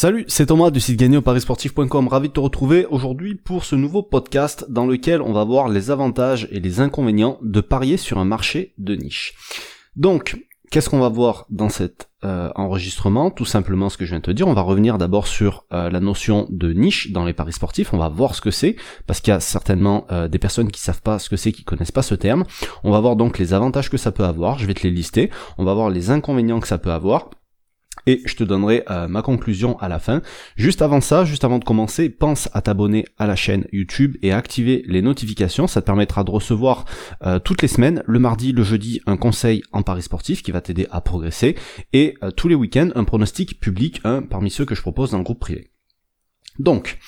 [0.00, 1.18] Salut, c'est Thomas du site gagné.
[1.18, 5.90] Ravi de te retrouver aujourd'hui pour ce nouveau podcast dans lequel on va voir les
[5.90, 9.34] avantages et les inconvénients de parier sur un marché de niche.
[9.96, 10.36] Donc,
[10.70, 13.32] qu'est-ce qu'on va voir dans cet euh, enregistrement?
[13.32, 14.46] Tout simplement ce que je viens de te dire.
[14.46, 17.92] On va revenir d'abord sur euh, la notion de niche dans les paris sportifs.
[17.92, 18.76] On va voir ce que c'est,
[19.08, 21.64] parce qu'il y a certainement euh, des personnes qui savent pas ce que c'est, qui
[21.64, 22.44] connaissent pas ce terme.
[22.84, 24.60] On va voir donc les avantages que ça peut avoir.
[24.60, 25.28] Je vais te les lister.
[25.58, 27.30] On va voir les inconvénients que ça peut avoir
[28.08, 30.22] et je te donnerai euh, ma conclusion à la fin.
[30.56, 34.32] Juste avant ça, juste avant de commencer, pense à t'abonner à la chaîne YouTube et
[34.32, 35.66] à activer les notifications.
[35.66, 36.86] Ça te permettra de recevoir
[37.22, 40.62] euh, toutes les semaines, le mardi, le jeudi, un conseil en paris sportif qui va
[40.62, 41.54] t'aider à progresser
[41.92, 45.18] et euh, tous les week-ends, un pronostic public, un parmi ceux que je propose dans
[45.18, 45.70] le groupe privé.
[46.58, 46.98] Donc,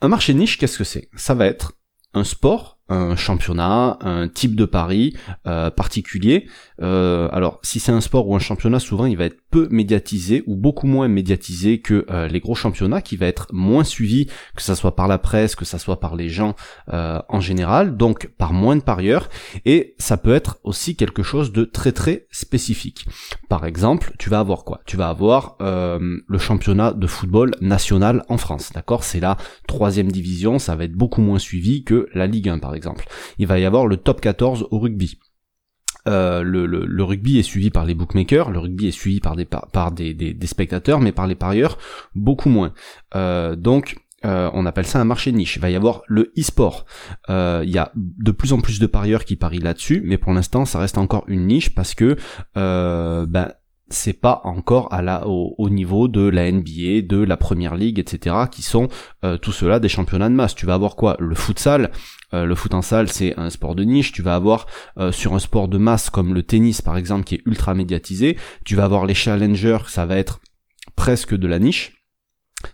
[0.00, 1.08] un marché niche, qu'est-ce que c'est?
[1.14, 1.74] Ça va être
[2.12, 6.48] un sport un championnat, un type de pari particulier.
[6.78, 10.56] Alors si c'est un sport ou un championnat, souvent il va être peu médiatisé ou
[10.56, 14.26] beaucoup moins médiatisé que euh, les gros championnats, qui va être moins suivi,
[14.56, 16.56] que ça soit par la presse, que ça soit par les gens
[16.88, 19.28] en général, donc par moins de parieurs.
[19.64, 23.06] Et ça peut être aussi quelque chose de très très spécifique.
[23.48, 24.80] Par exemple, tu vas avoir quoi?
[24.86, 29.04] Tu vas avoir le championnat de football national en France, d'accord?
[29.04, 29.36] C'est la
[29.68, 33.06] troisième division, ça va être beaucoup moins suivi que la Ligue 1 par exemple.
[33.38, 35.18] Il va y avoir le top 14 au rugby.
[36.06, 39.92] Euh, le, rugby est suivi par les bookmakers, le rugby est suivi par des, par
[39.92, 41.78] des, spectateurs, mais par les parieurs
[42.14, 42.72] beaucoup moins.
[43.14, 45.56] Euh, donc euh, on appelle ça un marché niche.
[45.56, 46.84] Il va y avoir le e-sport.
[47.28, 50.64] Il y a de plus en plus de parieurs qui parient là-dessus, mais pour l'instant
[50.64, 52.16] ça reste encore une niche parce que
[52.54, 53.48] ben,
[53.88, 58.36] c'est pas encore à la, au, niveau de la NBA, de la Première Ligue, etc.,
[58.50, 58.88] qui sont
[59.24, 60.54] euh, tout cela des championnats de masse.
[60.54, 61.16] Tu vas avoir quoi?
[61.18, 61.90] Le futsal,
[62.34, 64.12] euh, le foot en salle, c'est un sport de niche.
[64.12, 64.66] Tu vas avoir
[64.98, 68.36] euh, sur un sport de masse comme le tennis, par exemple, qui est ultra médiatisé.
[68.64, 70.40] Tu vas avoir les challengers, ça va être
[70.96, 71.92] presque de la niche.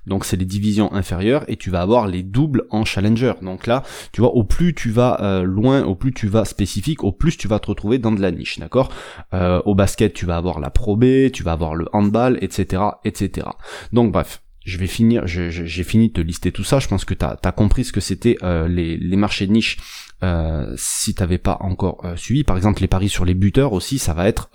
[0.06, 3.32] Donc c'est les divisions inférieures et tu vas avoir les doubles en challenger.
[3.42, 7.02] Donc là, tu vois, au plus tu vas euh, loin, au plus tu vas spécifique,
[7.02, 8.90] au plus tu vas te retrouver dans de la niche, d'accord?
[9.32, 13.48] Au basket, tu vas avoir la Pro B, tu vas avoir le handball, etc., etc.
[13.92, 14.42] Donc bref.
[14.70, 16.78] Je vais finir, j'ai fini de te lister tout ça.
[16.78, 19.78] Je pense que tu as, compris ce que c'était euh, les, les marchés de niche
[20.22, 22.44] euh, si t'avais pas encore suivi.
[22.44, 24.50] Par exemple, les paris sur les buteurs aussi, ça va être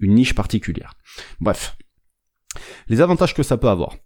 [0.00, 0.94] une niche particulière.
[1.40, 1.76] Bref,
[2.88, 3.96] les avantages que ça peut avoir.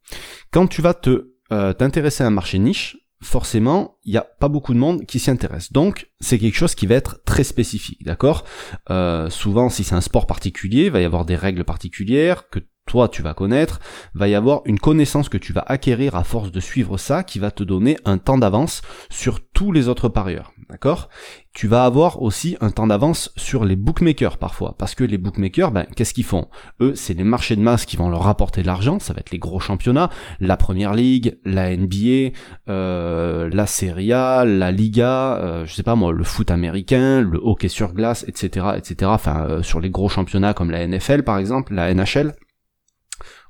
[0.51, 4.49] Quand tu vas te euh, t'intéresser à un marché niche, forcément, il n'y a pas
[4.49, 5.73] beaucoup de monde qui s'y intéresse.
[5.73, 8.45] Donc, c'est quelque chose qui va être très spécifique, d'accord?
[8.91, 12.59] Euh, Souvent, si c'est un sport particulier, il va y avoir des règles particulières que
[12.87, 13.81] toi tu vas connaître,
[14.15, 17.39] va y avoir une connaissance que tu vas acquérir à force de suivre ça qui
[17.39, 21.09] va te donner un temps d'avance sur tous les autres parieurs, d'accord?
[21.55, 25.71] Tu vas avoir aussi un temps d'avance sur les bookmakers parfois, parce que les bookmakers,
[25.71, 26.49] ben, qu'est-ce qu'ils font?
[26.81, 29.33] Eux, c'est les marchés de masse qui vont leur rapporter de l'argent, ça va être
[29.33, 30.09] les gros championnats,
[30.41, 32.35] la Première Ligue, la NBA,
[32.71, 37.39] euh, la Serie A, la Liga, euh, je sais pas moi, le foot américain, le
[37.43, 41.37] hockey sur glace, etc., etc., enfin, euh, sur les gros championnats comme la NFL par
[41.37, 42.33] exemple, la NHL,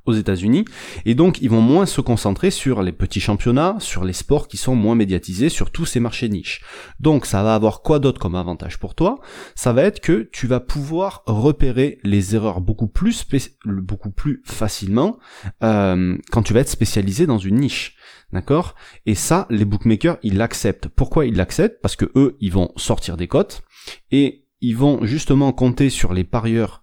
[0.07, 0.65] aux États-Unis,
[1.05, 4.57] et donc ils vont moins se concentrer sur les petits championnats, sur les sports qui
[4.57, 6.63] sont moins médiatisés, sur tous ces marchés niches.
[7.01, 9.21] Donc ça va avoir quoi d'autre comme avantage pour toi?
[9.55, 13.27] Ça va être que tu vas pouvoir repérer les erreurs beaucoup plus
[13.65, 15.19] beaucoup plus facilement
[15.62, 17.97] euh, quand tu vas être spécialisé dans une niche.
[18.33, 18.75] D'accord?
[19.05, 20.89] Et ça, les bookmakers, ils l'acceptent.
[20.89, 21.81] Pourquoi ils l'acceptent?
[21.83, 23.62] Parce que eux, ils vont sortir des cotes
[24.11, 26.81] et ils vont justement compter sur les parieurs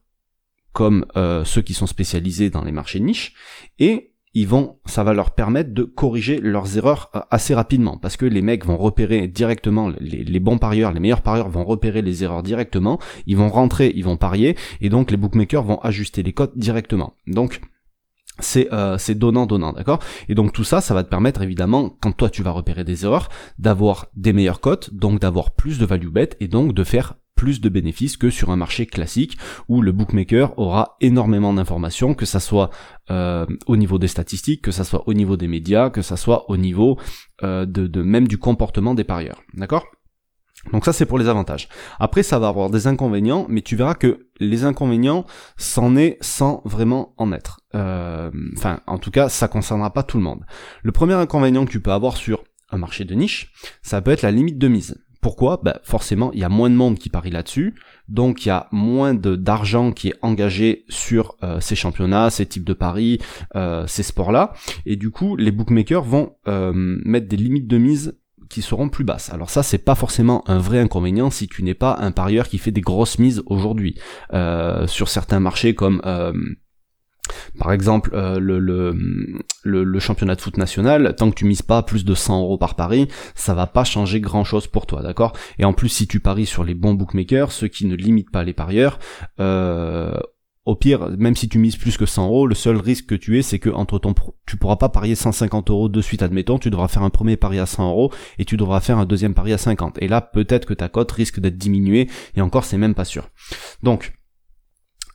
[0.74, 3.34] comme euh, ceux qui sont spécialisés dans les marchés niches,
[3.80, 8.18] et ils vont, ça va leur permettre de corriger leurs erreurs euh, assez rapidement, parce
[8.18, 12.24] que les mecs vont repérer directement, les, bons parieurs, les meilleurs parieurs vont repérer les
[12.24, 16.34] erreurs directement, ils vont rentrer, ils vont parier, et donc les bookmakers vont ajuster les
[16.34, 17.14] cotes directement.
[17.26, 17.62] Donc
[18.42, 20.00] c'est euh, donnant donnant d'accord?
[20.30, 23.04] Et donc tout ça ça va te permettre évidemment quand toi tu vas repérer des
[23.04, 23.28] erreurs
[23.58, 27.62] d'avoir des meilleures cotes donc d'avoir plus de value bet et donc de faire plus
[27.62, 29.38] de bénéfices que sur un marché classique
[29.70, 32.70] où le bookmaker aura énormément d'informations, que ça soit
[33.12, 36.50] euh, au niveau des statistiques, que ça soit au niveau des médias, que ça soit
[36.50, 37.00] au niveau
[37.44, 39.42] euh, de, même du comportement des parieurs.
[39.54, 39.86] D'accord?
[40.74, 41.70] Donc ça c'est pour les avantages.
[41.98, 45.26] Après ça va avoir des inconvénients, mais tu verras que les inconvénients
[45.56, 47.62] s'en est sans vraiment en être.
[47.74, 50.44] Euh, enfin, en tout cas, ça concernera pas tout le monde.
[50.84, 54.24] Le premier inconvénient que tu peux avoir sur un marché de niche, ça peut être
[54.24, 54.98] la limite de mise.
[55.22, 55.60] Pourquoi?
[55.64, 57.76] Ben Forcément, il y a moins de monde qui parie là-dessus,
[58.08, 62.64] donc il y a moins d'argent qui est engagé sur euh, ces championnats, ces types
[62.64, 63.20] de paris,
[63.56, 64.54] euh, ces sports-là,
[64.86, 68.18] et du coup, les bookmakers vont euh, mettre des limites de mise
[68.50, 69.32] qui seront plus basses.
[69.32, 72.58] Alors ça, c'est pas forcément un vrai inconvénient si tu n'es pas un parieur qui
[72.58, 73.96] fait des grosses mises aujourd'hui.
[74.88, 76.02] Sur certains marchés comme
[77.58, 82.14] Par exemple, euh, le, championnat de foot national, tant que tu mises pas plus de
[82.14, 85.34] 100 euros par pari, ça va pas changer grand chose pour toi, d'accord?
[85.58, 88.44] Et en plus, si tu paries sur les bons bookmakers, ceux qui ne limitent pas
[88.44, 89.00] les parieurs,
[89.40, 90.18] euh,
[90.66, 93.40] au pire, même si tu mises plus que 100 euros, le seul risque que tu
[93.40, 94.14] aies, c'est que entre ton,
[94.46, 97.58] tu pourras pas parier 150 euros de suite, admettons, tu devras faire un premier pari
[97.58, 99.98] à 100 euros et tu devras faire un deuxième pari à 50.
[100.00, 103.30] Et là, peut-être que ta cote risque d'être diminuée et encore, c'est même pas sûr.
[103.82, 104.19] Donc,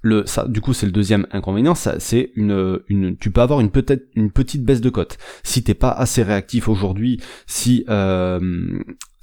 [0.04, 3.70] le, ça, du coup, c'est le deuxième inconvénient, c'est une, une, tu peux avoir une
[3.70, 5.16] peut-être une petite baisse de cote.
[5.42, 8.38] Si t'es pas assez réactif aujourd'hui, si euh,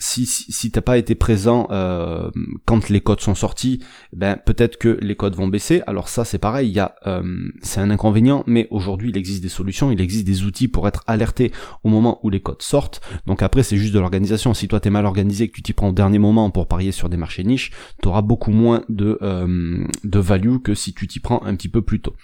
[0.02, 2.32] si, si, t'as pas été présent euh,
[2.66, 3.84] quand les codes sont sortis,
[4.14, 5.84] ben peut-être que les codes vont baisser.
[5.86, 7.24] Alors ça c'est pareil, il y a euh,
[7.62, 11.04] c'est un inconvénient, mais aujourd'hui il existe des solutions, il existe des outils pour être
[11.06, 11.52] alerté
[11.84, 13.00] au moment où les codes sortent.
[13.28, 14.56] Donc après c'est juste de l'organisation.
[14.56, 17.08] Si toi t'es mal organisé, que tu t'y prends au dernier moment pour parier sur
[17.08, 17.72] des marchés niches,
[18.02, 21.84] t'auras beaucoup moins de euh, de value que si tu t'y prends un petit peu
[21.84, 22.16] plus tôt.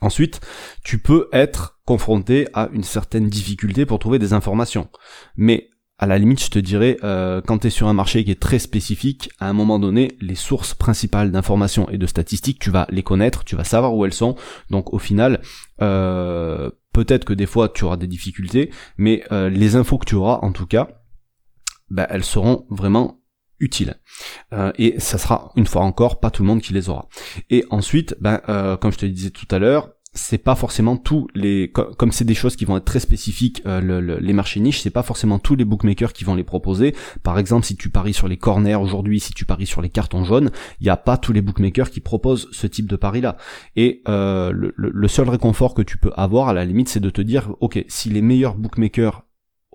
[0.00, 0.40] Ensuite,
[0.82, 4.88] tu peux être confronté à une certaine difficulté pour trouver des informations.
[5.36, 5.70] Mais
[6.04, 8.38] à la limite, je te dirais, euh, quand tu es sur un marché qui est
[8.38, 12.86] très spécifique, à un moment donné, les sources principales d'informations et de statistiques, tu vas
[12.90, 14.36] les connaître, tu vas savoir où elles sont.
[14.68, 15.40] Donc au final,
[15.80, 20.14] euh, peut-être que des fois tu auras des difficultés, mais euh, les infos que tu
[20.14, 20.88] auras, en tout cas,
[21.88, 23.22] bah, elles seront vraiment
[23.58, 23.98] utiles.
[24.76, 27.08] et ça sera, une fois encore, pas tout le monde qui les aura.
[27.48, 28.42] Et ensuite, ben,
[28.78, 32.34] comme je te disais tout à l'heure, c'est pas forcément tous les comme c'est des
[32.34, 35.64] choses qui vont être très spécifiques euh, les marchés niches c'est pas forcément tous les
[35.64, 36.94] bookmakers qui vont les proposer.
[37.22, 40.24] Par exemple si tu paries sur les corners aujourd'hui si tu paries sur les cartons
[40.24, 40.50] jaunes
[40.80, 43.36] il n'y a pas tous les bookmakers qui proposent ce type de pari là
[43.76, 47.10] et euh, le, le, seul réconfort que tu peux avoir à la limite c'est de
[47.10, 49.23] te dire ok si les meilleurs bookmakers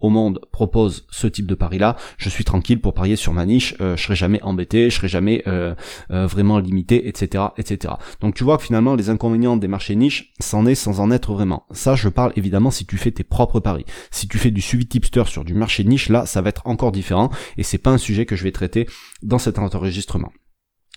[0.02, 3.76] au monde propose ce type de pari-là, je suis tranquille pour parier sur ma niche,
[3.82, 5.76] euh, je serai jamais embêté, je serai jamais euh,
[6.12, 7.96] euh, vraiment limité, etc., etc.
[8.22, 11.34] Donc tu vois que finalement les inconvénients des marchés niches, c'en est sans en être
[11.34, 11.66] vraiment.
[11.72, 13.86] Ça, je parle évidemment si tu fais tes propres paris.
[14.12, 16.92] Si tu fais du suivi tipster sur du marché niche, là, ça va être encore
[16.92, 18.88] différent et c'est pas un sujet que je vais traiter
[19.22, 20.32] dans cet enregistrement.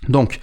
[0.08, 0.40] Donc,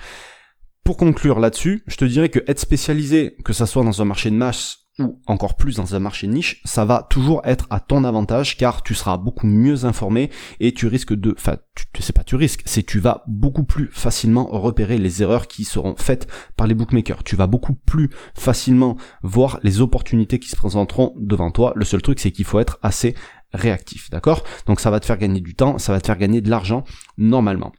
[0.83, 4.29] pour conclure là-dessus, je te dirais que être spécialisé, que ça soit dans un marché
[4.29, 8.03] de masse ou encore plus dans un marché niche, ça va toujours être à ton
[8.03, 10.29] avantage car tu seras beaucoup mieux informé
[10.59, 11.57] et tu risques de, enfin,
[11.93, 15.63] tu sais pas, tu risques, c'est tu vas beaucoup plus facilement repérer les erreurs qui
[15.63, 17.23] seront faites par les bookmakers.
[17.23, 21.73] Tu vas beaucoup plus facilement voir les opportunités qui se présenteront devant toi.
[21.75, 23.15] Le seul truc, c'est qu'il faut être assez
[23.53, 24.43] réactif, d'accord?
[24.65, 26.83] Donc ça va te faire gagner du temps, ça va te faire gagner de l'argent
[27.17, 27.71] normalement.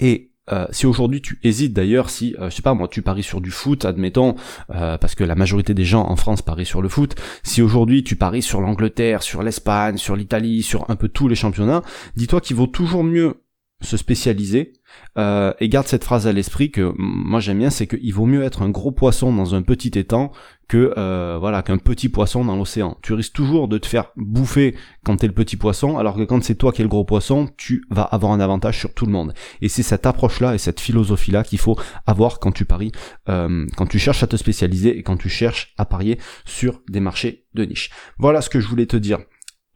[0.00, 3.22] Et euh, si aujourd'hui tu hésites d'ailleurs, si euh, je sais pas moi, tu paries
[3.22, 4.34] sur du foot, admettons,
[4.70, 7.14] euh, parce que la majorité des gens en France parient sur le foot.
[7.42, 11.34] Si aujourd'hui tu paries sur l'Angleterre, sur l'Espagne, sur l'Italie, sur un peu tous les
[11.34, 11.82] championnats,
[12.16, 13.43] dis-toi qu'il vaut toujours mieux
[13.80, 14.72] se spécialiser
[15.18, 18.42] euh, et garde cette phrase à l'esprit que moi j'aime bien, c'est qu'il vaut mieux
[18.42, 20.32] être un gros poisson dans un petit étang
[20.68, 22.96] que euh, voilà qu'un petit poisson dans l'océan.
[23.02, 24.74] Tu risques toujours de te faire bouffer
[25.04, 27.48] quand t'es le petit poisson, alors que quand c'est toi qui es le gros poisson,
[27.56, 29.34] tu vas avoir un avantage sur tout le monde.
[29.60, 31.76] Et c'est cette approche-là et cette philosophie-là qu'il faut
[32.06, 32.92] avoir quand tu paries,
[33.28, 37.00] euh, quand tu cherches à te spécialiser et quand tu cherches à parier sur des
[37.00, 37.90] marchés de niche.
[38.18, 39.18] Voilà ce que je voulais te dire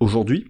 [0.01, 0.47] aujourd'hui.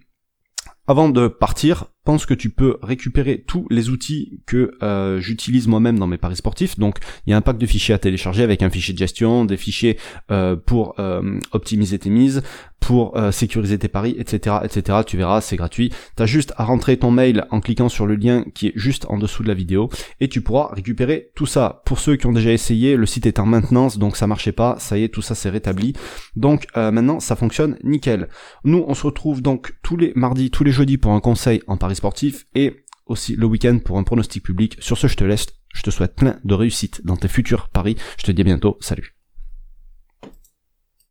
[0.87, 1.85] Avant de partir,
[2.17, 6.79] que tu peux récupérer tous les outils que euh, j'utilise moi-même dans mes paris sportifs.
[6.79, 6.97] Donc
[7.27, 9.59] il y a un pack de fichiers à télécharger avec un fichier de gestion, des
[9.59, 9.99] fichiers
[10.31, 12.43] euh, pour euh, optimiser tes mises,
[12.81, 15.00] pour sécuriser tes paris, etc., etc.
[15.05, 15.93] Tu verras, c'est gratuit.
[16.15, 19.19] T'as juste à rentrer ton mail en cliquant sur le lien qui est juste en
[19.19, 21.83] dessous de la vidéo et tu pourras récupérer tout ça.
[21.85, 24.77] Pour ceux qui ont déjà essayé, le site est en maintenance donc ça marchait pas.
[24.79, 25.93] Ça y est, tout ça s'est rétabli.
[26.37, 28.29] Donc maintenant ça fonctionne nickel.
[28.62, 31.77] Nous on se retrouve donc tous les mardis, tous les jeudis pour un conseil en
[31.77, 34.76] paris sportif et aussi le week-end pour un pronostic public.
[34.81, 35.47] Sur ce, je te laisse.
[35.75, 37.97] Je te souhaite plein de réussite dans tes futurs paris.
[38.19, 38.78] Je te dis à bientôt.
[38.81, 39.18] Salut.